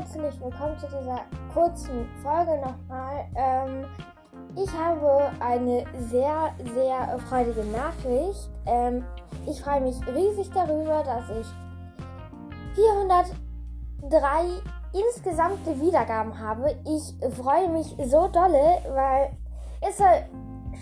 herzlich 0.00 0.40
willkommen 0.40 0.78
zu 0.78 0.86
dieser 0.86 1.20
kurzen 1.52 2.08
Folge 2.22 2.58
nochmal. 2.58 3.26
Ähm, 3.36 3.84
ich 4.56 4.72
habe 4.72 5.30
eine 5.40 5.84
sehr, 6.08 6.54
sehr 6.74 7.18
freudige 7.28 7.64
Nachricht. 7.64 8.48
Ähm, 8.64 9.04
ich 9.46 9.60
freue 9.62 9.82
mich 9.82 9.96
riesig 10.06 10.50
darüber, 10.54 11.02
dass 11.02 11.28
ich 11.28 11.46
403 12.76 14.62
insgesamte 14.94 15.78
Wiedergaben 15.78 16.38
habe. 16.38 16.74
Ich 16.86 17.14
freue 17.36 17.68
mich 17.68 17.94
so 18.10 18.26
dolle, 18.28 18.78
weil 18.94 19.36
es 19.86 19.98
soll 19.98 20.24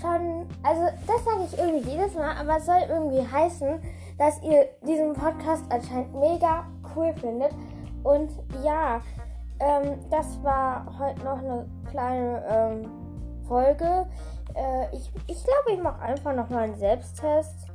schon, 0.00 0.46
also 0.62 0.86
das 1.08 1.24
sage 1.24 1.44
ich 1.44 1.58
irgendwie 1.58 1.90
jedes 1.90 2.14
Mal, 2.14 2.36
aber 2.36 2.58
es 2.58 2.66
soll 2.66 2.82
irgendwie 2.88 3.26
heißen, 3.26 3.80
dass 4.16 4.40
ihr 4.44 4.68
diesen 4.86 5.14
Podcast 5.14 5.64
anscheinend 5.70 6.14
mega 6.14 6.66
cool 6.94 7.12
findet. 7.14 7.50
Und 8.08 8.32
ja, 8.64 9.02
ähm, 9.60 9.98
das 10.10 10.42
war 10.42 10.86
heute 10.98 11.22
noch 11.22 11.36
eine 11.40 11.66
kleine 11.90 12.42
ähm, 12.48 13.42
Folge. 13.46 14.06
Äh, 14.54 14.96
ich 14.96 15.12
ich 15.26 15.44
glaube, 15.44 15.72
ich 15.74 15.82
mache 15.82 16.00
einfach 16.00 16.34
noch 16.34 16.48
mal 16.48 16.62
einen 16.62 16.76
Selbsttest. 16.76 17.66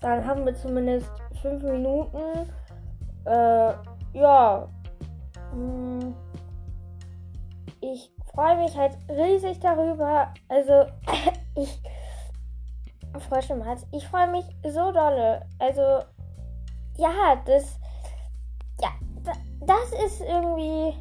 Dann 0.00 0.26
haben 0.26 0.46
wir 0.46 0.54
zumindest 0.54 1.10
fünf 1.42 1.62
Minuten. 1.62 2.48
Äh, 3.26 3.74
ja. 4.14 4.66
Hm. 5.50 6.14
Ich 7.82 8.10
freue 8.34 8.56
mich 8.56 8.74
halt 8.74 8.96
riesig 9.10 9.60
darüber. 9.60 10.32
Also, 10.48 10.86
ich. 11.54 11.82
Frosch 13.28 13.50
im 13.50 13.62
Hals. 13.62 13.86
Ich 13.92 14.08
freue 14.08 14.30
mich 14.30 14.46
so 14.64 14.90
dolle. 14.90 15.44
Also, 15.58 15.82
ja, 16.96 17.36
das. 17.44 17.78
Ja, 18.80 18.88
das 19.60 20.04
ist 20.04 20.20
irgendwie. 20.20 20.94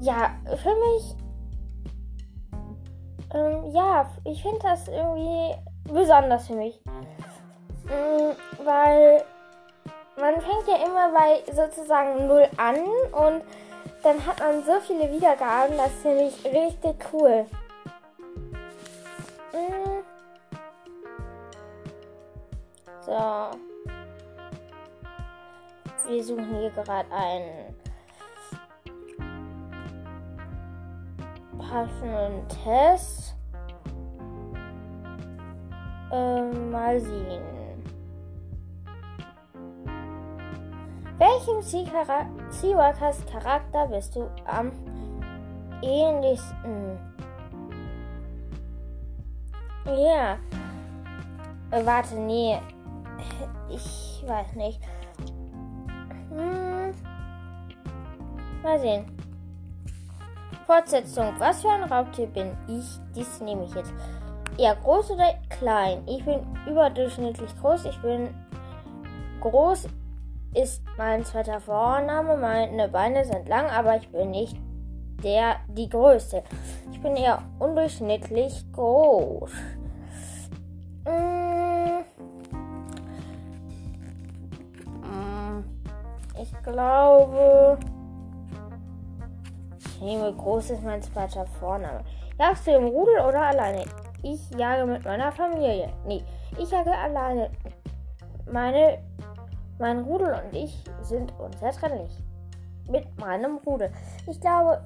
Ja, 0.00 0.34
für 0.62 0.74
mich. 0.74 1.16
Ähm, 3.32 3.70
ja, 3.72 4.10
ich 4.24 4.42
finde 4.42 4.58
das 4.62 4.88
irgendwie 4.88 5.54
besonders 5.84 6.46
für 6.46 6.54
mich. 6.54 6.80
Ähm, 7.90 8.36
weil 8.64 9.24
man 10.18 10.34
fängt 10.40 10.68
ja 10.68 10.76
immer 10.84 11.12
bei 11.12 11.52
sozusagen 11.52 12.26
null 12.26 12.48
an 12.56 12.76
und 12.76 13.42
dann 14.02 14.24
hat 14.26 14.38
man 14.40 14.62
so 14.64 14.80
viele 14.80 15.10
Wiedergaben, 15.12 15.76
das 15.76 15.92
finde 16.02 16.24
ich 16.24 16.44
richtig 16.44 16.96
cool. 17.12 17.46
Mhm. 19.52 20.04
So. 23.04 23.69
Wir 26.10 26.24
suchen 26.24 26.56
hier 26.58 26.70
gerade 26.70 27.08
einen 27.12 27.72
passenden 31.56 32.48
Test. 32.48 33.36
Ähm, 36.10 36.72
mal 36.72 36.98
sehen. 36.98 37.44
Welchem 41.18 41.62
Seawalkers 42.50 43.24
Charakter 43.26 43.86
bist 43.86 44.16
du 44.16 44.28
am 44.46 44.72
ähnlichsten? 45.80 46.98
Ja. 49.86 50.38
Äh, 51.70 51.86
warte, 51.86 52.16
nee. 52.16 52.58
Ich 53.68 54.24
weiß 54.26 54.56
nicht. 54.56 54.80
Mal 58.62 58.78
sehen. 58.78 59.06
Fortsetzung. 60.66 61.34
Was 61.38 61.62
für 61.62 61.70
ein 61.70 61.84
Raubtier 61.84 62.26
bin 62.26 62.56
ich? 62.68 62.86
Dies 63.14 63.40
nehme 63.40 63.64
ich 63.64 63.74
jetzt. 63.74 63.92
Eher 64.58 64.76
groß 64.76 65.12
oder 65.12 65.34
klein? 65.48 66.02
Ich 66.06 66.24
bin 66.24 66.40
überdurchschnittlich 66.66 67.50
groß. 67.60 67.86
Ich 67.86 68.00
bin 68.02 68.28
groß 69.40 69.88
ist 70.54 70.82
mein 70.98 71.24
zweiter 71.24 71.60
Vorname. 71.60 72.36
Meine 72.36 72.88
Beine 72.88 73.24
sind 73.24 73.48
lang, 73.48 73.66
aber 73.66 73.96
ich 73.96 74.08
bin 74.10 74.30
nicht 74.30 74.56
der, 75.22 75.56
die 75.68 75.88
größte. 75.88 76.42
Ich 76.92 77.00
bin 77.00 77.16
eher 77.16 77.42
undurchschnittlich 77.58 78.64
groß. 78.72 79.50
Mm. 81.04 82.00
Mm. 85.06 85.64
Ich 86.40 86.62
glaube, 86.62 87.78
nehme 90.00 90.32
groß 90.32 90.70
ist 90.70 90.82
mein 90.82 91.02
zweiter 91.02 91.46
Vorname. 91.46 92.00
Jagst 92.38 92.66
du 92.66 92.72
im 92.72 92.86
Rudel 92.86 93.20
oder 93.20 93.42
alleine? 93.42 93.84
Ich 94.22 94.50
jage 94.50 94.86
mit 94.86 95.04
meiner 95.04 95.32
Familie. 95.32 95.92
Nee, 96.06 96.22
ich 96.58 96.70
jage 96.70 96.92
alleine. 96.92 97.50
Meine 98.50 98.98
mein 99.80 100.00
Rudel 100.00 100.34
und 100.34 100.54
ich 100.54 100.84
sind 101.02 101.32
unzertrennlich. 101.38 102.12
Mit 102.88 103.18
meinem 103.18 103.58
Rudel. 103.64 103.90
Ich 104.28 104.40
glaube, 104.40 104.82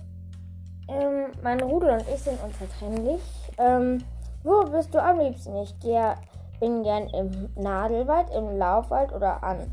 ähm, 0.89 1.33
mein 1.43 1.61
Rudel 1.61 1.91
und 1.91 2.09
ich 2.09 2.23
sind 2.23 2.39
unzertrennlich. 2.43 3.21
Ähm, 3.59 4.05
wo 4.45 4.63
bist 4.71 4.95
du 4.95 5.03
am 5.03 5.19
liebsten? 5.19 5.57
Ich 5.57 5.79
gehe, 5.81 6.15
bin 6.61 6.83
gern 6.85 7.09
im 7.09 7.49
Nadelwald, 7.57 8.31
im 8.31 8.57
Laufwald 8.57 9.13
oder 9.13 9.43
an, 9.43 9.69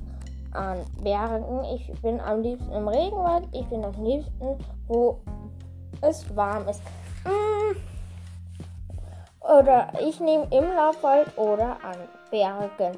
an 0.54 0.86
Bergen. 1.02 1.64
Ich 1.76 1.92
bin 2.02 2.20
am 2.20 2.42
liebsten 2.42 2.72
im 2.72 2.88
Regenwald. 2.88 3.48
Ich 3.54 3.66
bin 3.68 3.84
am 3.84 3.94
liebsten, 4.04 4.58
wo 4.88 5.20
es 6.02 6.36
warm 6.36 6.68
ist. 6.68 6.82
Mm. 7.26 7.76
Oder 9.42 9.92
ich 10.00 10.20
nehme 10.20 10.48
im 10.52 10.72
Laufwald 10.74 11.38
oder 11.38 11.78
an 11.84 11.98
Bergen. 12.30 12.98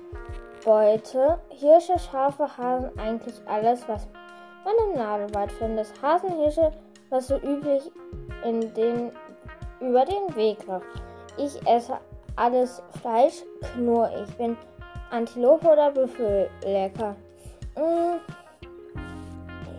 Beute. 0.66 1.40
Hirsche, 1.50 2.00
Schafe, 2.00 2.48
Hasen, 2.58 2.98
eigentlich 2.98 3.36
alles, 3.48 3.88
was 3.88 4.08
man 4.64 4.74
im 4.88 4.98
Nadelwald 4.98 5.52
findet. 5.52 5.88
Hasen, 6.02 6.32
Hirsche, 6.40 6.72
was 7.10 7.28
so 7.28 7.38
üblich 7.38 7.92
in 8.44 8.74
den, 8.74 9.12
über 9.80 10.06
den 10.06 10.36
Weg 10.36 10.66
läuft. 10.68 10.86
Ich 11.38 11.66
esse 11.68 11.98
alles 12.36 12.82
Fleisch, 13.02 13.44
knurr 13.74 14.10
ich. 14.24 14.36
Bin 14.38 14.58
Antilope 15.12 15.68
oder 15.68 15.92
Büffel 15.92 16.50
lecker. 16.64 17.16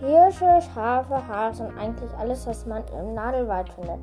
Hirsche, 0.01 0.61
Schafe, 0.75 1.27
Hasen, 1.29 1.79
eigentlich 1.79 2.11
alles, 2.19 2.47
was 2.47 2.67
man 2.67 2.83
im 2.99 3.15
Nadelwald 3.15 3.69
findet. 3.71 4.01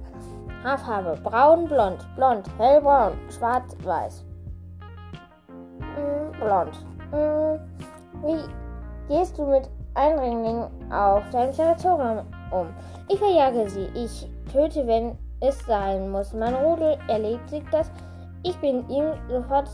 Haarfarbe, 0.64 1.20
braun, 1.24 1.68
blond, 1.68 2.08
blond, 2.16 2.48
hellbraun, 2.58 3.14
schwarz, 3.30 3.76
weiß 3.84 4.26
blond. 6.42 6.74
Hm, 7.12 7.60
wie 8.24 9.14
gehst 9.14 9.38
du 9.38 9.46
mit 9.46 9.70
Eindringlingen 9.94 10.68
auf 10.92 11.24
dein 11.32 11.54
Territorium 11.54 12.26
um? 12.52 12.68
Ich 13.08 13.20
verjage 13.20 13.70
sie. 13.70 13.88
Ich 13.94 14.28
töte, 14.52 14.86
wenn 14.88 15.18
es 15.40 15.58
sein 15.66 16.10
muss. 16.10 16.34
Mein 16.34 16.56
Rudel 16.56 16.98
erledigt 17.08 17.68
das. 17.72 17.92
Ich 18.44 18.58
bin 18.60 18.88
ihm 18.90 19.14
sofort 19.30 19.70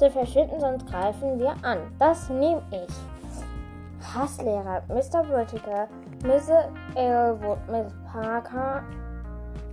zu 0.00 0.10
verschwinden, 0.10 0.58
sonst 0.58 0.86
greifen 0.86 1.38
wir 1.38 1.54
an. 1.62 1.78
Das 1.98 2.30
nehme 2.30 2.62
ich. 2.70 4.14
Hasslehrer, 4.14 4.82
Mr. 4.88 5.28
Whittaker, 5.28 5.88
Miss 6.24 6.48
Elwood, 6.94 7.58
Miss 7.70 7.92
Parker 8.10 8.82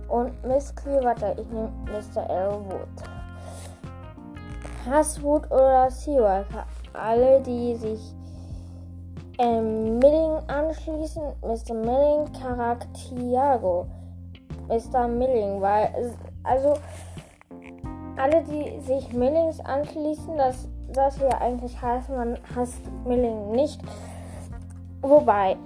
und 0.08 0.30
Miss 0.44 0.74
Clearwater. 0.74 1.32
Ich 1.38 1.48
nehme 1.48 1.72
Mr. 1.86 2.28
Elwood. 2.28 2.88
Hasswood 4.84 5.50
oder 5.50 5.90
Seawalker. 5.90 6.66
Alle, 6.92 7.40
die 7.40 7.74
sich 7.76 8.14
ähm, 9.38 9.98
Milling 9.98 10.42
anschließen, 10.46 11.22
Mr. 11.40 11.72
Milling, 11.72 12.30
Charaktiago. 12.38 13.86
Mr. 14.68 15.08
Milling, 15.08 15.62
weil, 15.62 16.14
also, 16.44 16.74
alle, 18.18 18.42
die 18.44 18.80
sich 18.80 19.12
Millings 19.12 19.60
anschließen, 19.60 20.36
das, 20.36 20.68
das 20.92 21.18
hier 21.18 21.40
eigentlich 21.40 21.80
heißt, 21.80 22.10
man 22.10 22.38
hasst 22.54 22.82
Milling 23.04 23.52
nicht. 23.52 23.80
Wobei, 25.00 25.56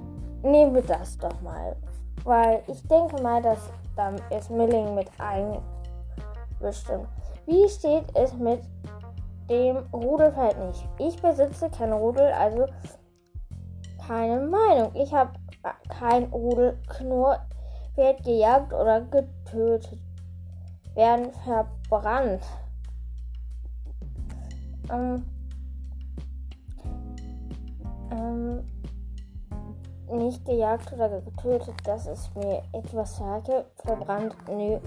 nehmen 0.43 0.75
wir 0.75 0.83
das 0.83 1.17
doch 1.19 1.41
mal. 1.41 1.77
Weil 2.25 2.63
ich 2.67 2.87
denke 2.89 3.21
mal, 3.23 3.43
dass 3.43 3.71
dann 3.97 4.17
ist 4.37 4.51
Milling 4.51 4.95
mit 4.95 5.09
einbestimmt. 5.19 7.09
Wie 7.47 7.69
steht 7.69 8.05
es 8.15 8.33
mit 8.35 8.61
dem 9.53 9.77
Rudel 9.93 10.33
fällt 10.33 10.59
nicht. 10.67 10.89
Ich 10.99 11.21
besitze 11.21 11.69
kein 11.71 11.93
Rudel, 11.93 12.33
also 12.33 12.67
keine 14.07 14.41
Meinung. 14.41 14.93
Ich 14.95 15.13
habe 15.13 15.33
kein 15.89 16.25
Rudel. 16.25 16.79
Knurr 16.89 17.41
wird 17.95 18.25
gejagt 18.25 18.73
oder 18.73 19.03
getötet. 19.03 19.99
Werden 20.95 21.31
verbrannt. 21.45 22.43
Ähm, 24.91 25.25
ähm, 28.11 28.65
nicht 30.09 30.45
gejagt 30.45 30.93
oder 30.93 31.09
getötet. 31.21 31.75
Das 31.85 32.07
ist 32.07 32.35
mir 32.37 32.63
etwas 32.73 33.17
sage. 33.17 33.65
Verbrannt, 33.85 34.37
nö. 34.49 34.79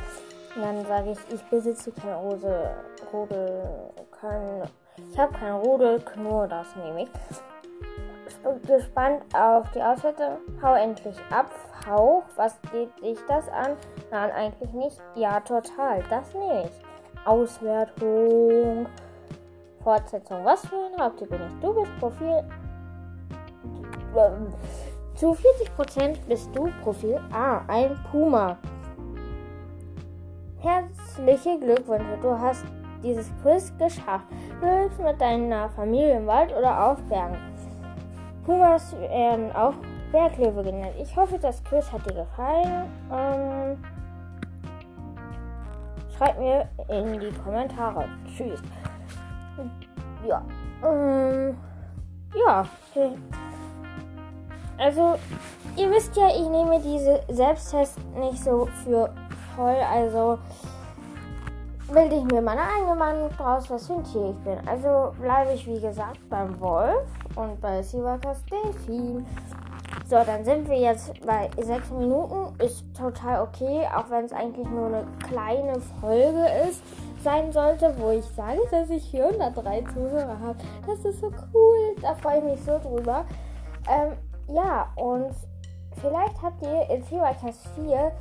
Und 0.56 0.62
dann 0.62 0.86
sage 0.86 1.12
ich, 1.12 1.34
ich 1.34 1.44
besitze 1.50 1.92
kein 1.92 2.14
Rose, 2.14 2.72
Rodel, 3.12 3.92
kein, 4.20 4.64
ich 5.12 5.20
habe 5.20 5.34
kein 5.34 5.54
Rodel, 5.54 6.02
nur 6.16 6.48
das 6.48 6.68
nehme 6.76 7.04
ich. 7.04 7.10
Gespannt 8.68 9.24
auf 9.34 9.70
die 9.72 9.82
Auswertung. 9.82 10.38
Hau 10.62 10.76
endlich 10.76 11.18
ab. 11.30 11.50
Hauch, 11.88 12.24
was 12.36 12.60
geht 12.72 12.90
dich 13.02 13.20
das 13.28 13.48
an? 13.50 13.78
Nein, 14.12 14.32
eigentlich 14.32 14.74
nicht. 14.74 15.02
Ja, 15.16 15.40
total. 15.40 16.04
Das 16.10 16.34
nehme 16.34 16.64
ich. 16.64 17.26
Auswertung. 17.26 18.88
Fortsetzung. 19.84 20.44
Was 20.44 20.66
für 20.66 20.76
ein 20.76 21.00
Raubtier 21.00 21.28
bin 21.28 21.42
ich? 21.42 21.62
Du 21.62 21.74
bist 21.74 21.92
Profil. 22.00 22.44
Zu 25.16 25.34
40% 25.34 26.18
bist 26.28 26.50
du 26.56 26.70
Profil 26.82 27.20
A, 27.32 27.62
ein 27.68 27.98
Puma. 28.12 28.58
Herzliche 30.60 31.60
Glückwünsche, 31.60 32.18
du 32.22 32.40
hast 32.40 32.66
dieses 33.04 33.30
Quiz 33.42 33.72
geschafft. 33.78 34.26
Du 34.60 34.66
lebst 34.66 35.00
mit 35.00 35.22
deiner 35.22 35.70
Familie 35.70 36.18
im 36.18 36.28
Wald 36.28 36.52
oder 36.58 36.92
auf 36.92 36.98
Bergen. 37.04 37.38
Pumas 38.46 38.96
werden 39.00 39.52
auch 39.56 39.74
Berglöwe 40.12 40.64
genannt. 40.64 40.94
Ich 41.00 41.16
hoffe, 41.16 41.40
das 41.40 41.64
Quiz 41.64 41.92
hat 41.92 42.06
dir 42.06 42.14
gefallen. 42.14 42.90
Ähm, 43.12 43.84
schreib 46.16 46.40
mir 46.40 46.70
in 46.88 47.20
die 47.20 47.32
Kommentare. 47.44 48.08
Tschüss. 48.26 48.62
Ja. 50.28 50.44
Ähm, 50.84 51.58
ja. 52.36 52.66
Also, 54.78 55.16
ihr 55.76 55.90
wisst 55.92 56.16
ja, 56.16 56.28
ich 56.28 56.48
nehme 56.48 56.80
diese 56.82 57.22
Selbsttests 57.30 57.98
nicht 58.16 58.44
so 58.44 58.68
für 58.84 59.10
voll. 59.56 59.78
Also, 59.92 60.38
bilde 61.88 62.16
ich 62.18 62.24
mir 62.26 62.42
meine 62.42 62.62
eigene 62.62 62.96
Meinung 62.96 63.30
draus, 63.38 63.70
was 63.70 63.88
für 63.88 63.94
ein 63.94 64.04
Tier 64.04 64.30
ich 64.32 64.44
bin. 64.44 64.58
Also, 64.68 65.14
bleibe 65.20 65.54
ich 65.54 65.66
wie 65.68 65.80
gesagt 65.80 66.20
beim 66.30 66.60
Wolf 66.60 67.08
und 67.36 67.60
bei 67.62 67.82
Siwakas 67.82 68.44
Delfin. 68.46 69.26
So, 70.08 70.18
dann 70.24 70.46
sind 70.46 70.70
wir 70.70 70.78
jetzt 70.78 71.14
bei 71.26 71.50
sechs 71.62 71.90
Minuten. 71.90 72.54
Ist 72.64 72.86
total 72.96 73.42
okay, 73.42 73.88
auch 73.96 74.10
wenn 74.10 74.26
es 74.26 74.34
eigentlich 74.34 74.68
nur 74.68 74.88
eine 74.88 75.08
kleine 75.28 75.80
Folge 76.00 76.46
ist, 76.70 76.84
sein 77.24 77.52
sollte, 77.52 77.94
wo 77.98 78.12
ich 78.12 78.26
sage, 78.26 78.60
dass 78.70 78.90
ich 78.90 79.10
403 79.10 79.84
Zuhörer 79.94 80.40
habe. 80.40 80.58
Das 80.86 81.00
ist 81.06 81.22
so 81.22 81.32
cool. 81.54 81.96
Da 82.02 82.14
freue 82.16 82.38
ich 82.38 82.44
mich 82.44 82.62
so 82.64 82.78
drüber. 82.78 83.26
Ähm, 83.90 84.14
ja, 84.48 84.92
und 84.96 85.34
vielleicht 86.00 86.42
habt 86.42 86.62
ihr 86.62 86.88
in 86.90 87.04
Seawriters 87.04 87.68
4 87.76 88.12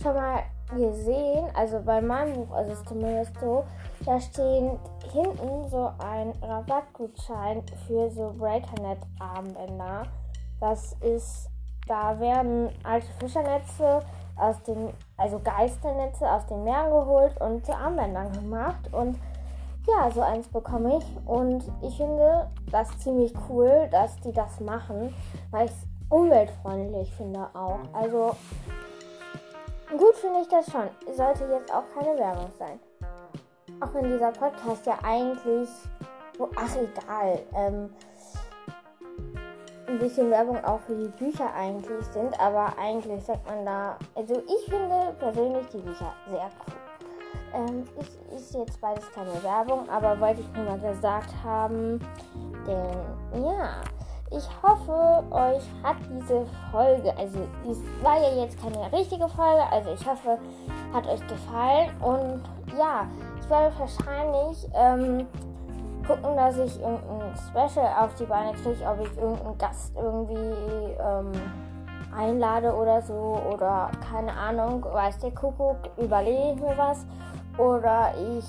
schon 0.00 0.14
mal 0.14 0.44
gesehen, 0.76 1.46
also 1.54 1.80
bei 1.84 2.00
meinem 2.00 2.34
Buch 2.34 2.58
ist 2.58 2.68
es 2.68 2.84
zumindest 2.84 3.38
so, 3.40 3.64
da 4.04 4.20
stehen 4.20 4.78
hinten 5.12 5.68
so 5.68 5.90
ein 5.98 6.32
Rabattgutschein 6.42 7.62
für 7.86 8.10
so 8.10 8.32
Breakernet-Armbänder. 8.38 10.04
Das 10.60 10.94
ist, 11.00 11.48
da 11.86 12.18
werden 12.18 12.70
alte 12.84 13.08
Fischernetze 13.18 14.00
aus 14.36 14.62
den, 14.62 14.92
also 15.16 15.38
Geisternetze 15.38 16.30
aus 16.30 16.46
den 16.46 16.64
Meeren 16.64 16.90
geholt 16.90 17.40
und 17.40 17.64
zu 17.64 17.72
Armbändern 17.72 18.32
gemacht. 18.32 18.92
Und 18.92 19.18
ja, 19.86 20.10
so 20.10 20.20
eins 20.20 20.48
bekomme 20.48 20.98
ich. 20.98 21.26
Und 21.26 21.64
ich 21.82 21.96
finde 21.96 22.48
das 22.70 22.96
ziemlich 22.98 23.34
cool, 23.48 23.88
dass 23.90 24.16
die 24.20 24.32
das 24.32 24.60
machen, 24.60 25.14
weil 25.50 25.66
ich 25.66 25.72
es 25.72 25.86
umweltfreundlich 26.08 27.12
finde 27.14 27.48
auch. 27.54 27.80
Also 27.92 28.36
gut 29.98 30.14
finde 30.16 30.40
ich 30.40 30.48
das 30.48 30.70
schon. 30.70 30.88
Sollte 31.14 31.44
jetzt 31.44 31.72
auch 31.72 31.84
keine 31.94 32.18
Werbung 32.18 32.50
sein. 32.58 32.80
Auch 33.80 33.94
wenn 33.94 34.04
dieser 34.04 34.32
Podcast 34.32 34.86
ja 34.86 34.98
eigentlich, 35.02 35.68
oh, 36.38 36.48
ach 36.56 36.76
egal, 36.76 37.42
ähm, 37.54 37.90
ein 39.92 39.98
bisschen 39.98 40.30
Werbung 40.30 40.64
auch 40.64 40.80
für 40.80 40.94
die 40.94 41.08
Bücher 41.08 41.52
eigentlich 41.54 42.04
sind, 42.06 42.38
aber 42.40 42.72
eigentlich 42.78 43.22
sagt 43.24 43.46
man 43.46 43.64
da, 43.64 43.98
also 44.14 44.42
ich 44.46 44.70
finde 44.70 45.14
persönlich 45.18 45.66
die 45.68 45.78
Bücher 45.78 46.12
sehr 46.28 46.50
cool. 46.66 46.74
Ähm, 47.54 47.84
ist, 48.00 48.18
ist 48.34 48.54
jetzt 48.54 48.80
beides 48.80 49.04
keine 49.12 49.42
Werbung, 49.42 49.88
aber 49.90 50.18
wollte 50.18 50.40
ich 50.40 50.56
nur 50.56 50.64
mal 50.64 50.78
gesagt 50.78 51.34
haben, 51.44 52.00
denn 52.66 53.42
ja, 53.44 53.82
ich 54.36 54.48
hoffe, 54.62 55.24
euch 55.30 55.62
hat 55.82 55.96
diese 56.10 56.46
Folge, 56.70 57.16
also 57.16 57.38
es 57.70 57.78
war 58.02 58.20
ja 58.20 58.42
jetzt 58.42 58.58
keine 58.60 58.92
richtige 58.92 59.28
Folge, 59.28 59.62
also 59.70 59.90
ich 59.90 60.06
hoffe, 60.06 60.38
hat 60.92 61.06
euch 61.06 61.26
gefallen 61.26 61.90
und 62.00 62.42
ja, 62.78 63.06
ich 63.38 63.50
werde 63.50 63.74
wahrscheinlich 63.78 64.68
ähm, 64.74 65.26
gucken, 66.06 66.36
dass 66.36 66.58
ich 66.58 66.80
irgendein 66.80 67.34
Special 67.48 67.86
auf 68.00 68.14
die 68.14 68.24
Beine 68.24 68.52
kriege, 68.54 68.84
ob 68.86 69.00
ich 69.00 69.16
irgendeinen 69.16 69.58
Gast 69.58 69.94
irgendwie 69.96 70.94
ähm, 71.00 71.32
einlade 72.16 72.74
oder 72.74 73.02
so 73.02 73.40
oder 73.52 73.90
keine 74.10 74.32
Ahnung, 74.32 74.84
weiß 74.84 75.18
der 75.18 75.32
Kuckuck, 75.32 75.78
überlege 75.96 76.54
ich 76.54 76.60
mir 76.60 76.76
was 76.76 77.06
oder 77.58 78.12
ich 78.16 78.44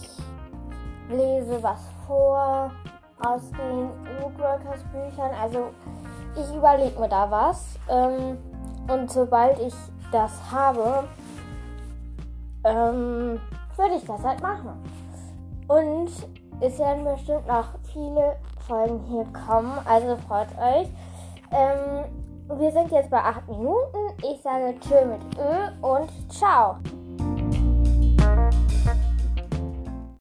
lese 1.09 1.61
was 1.61 1.81
vor 2.07 2.71
aus 3.19 3.41
den 3.51 3.89
Woodworkers 4.21 4.83
Büchern. 4.91 5.31
Also 5.41 5.69
ich 6.35 6.55
überlege 6.55 6.99
mir 6.99 7.09
da 7.09 7.29
was 7.29 7.79
ähm, 7.89 8.37
und 8.87 9.11
sobald 9.11 9.59
ich 9.59 9.73
das 10.11 10.31
habe, 10.51 11.07
ähm, 12.63 13.39
würde 13.75 13.95
ich 13.97 14.05
das 14.05 14.23
halt 14.23 14.41
machen. 14.41 14.83
Und 15.67 16.09
es 16.61 16.79
werden 16.79 17.03
bestimmt 17.03 17.47
noch 17.47 17.67
viele 17.91 18.37
Folgen 18.67 18.99
hier 19.07 19.25
kommen, 19.45 19.73
also 19.85 20.15
freut 20.27 20.49
euch. 20.57 20.87
Ähm, 21.51 22.05
wir 22.59 22.71
sind 22.71 22.91
jetzt 22.91 23.09
bei 23.09 23.19
8 23.19 23.47
Minuten. 23.47 23.97
Ich 24.21 24.41
sage 24.41 24.75
Tschö 24.79 25.05
mit 25.05 25.21
Ö 25.37 25.87
und 25.87 26.09
ciao. 26.31 26.77